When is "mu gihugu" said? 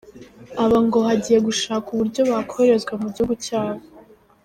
3.01-3.33